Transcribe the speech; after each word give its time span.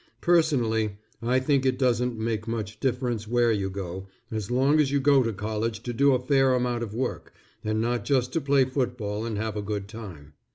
Personally, 0.21 0.97
I 1.21 1.39
think 1.39 1.63
it 1.63 1.77
doesn't 1.77 2.17
make 2.17 2.47
much 2.47 2.79
difference 2.79 3.27
where 3.27 3.51
you 3.51 3.69
go, 3.69 4.07
as 4.31 4.49
long 4.49 4.79
as 4.79 4.89
you 4.89 4.99
go 4.99 5.21
to 5.21 5.31
college 5.31 5.83
to 5.83 5.93
do 5.93 6.13
a 6.15 6.19
fair 6.19 6.55
amount 6.55 6.81
of 6.81 6.95
work, 6.95 7.35
and 7.63 7.79
not 7.79 8.03
just 8.03 8.33
to 8.33 8.41
play 8.41 8.65
football 8.65 9.27
and 9.27 9.37
have 9.37 9.55
a 9.55 9.61
good 9.61 9.87
time. 9.87 10.33